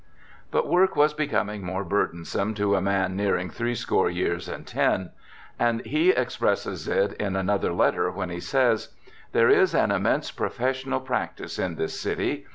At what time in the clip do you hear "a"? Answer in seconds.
2.75-2.81